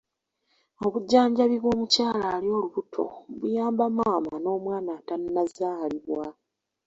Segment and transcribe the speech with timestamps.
[0.85, 3.03] Obujjanjabi bw'omukyala ali olubuto
[3.39, 6.25] buyamba maama n'omwana atannazaalibwa.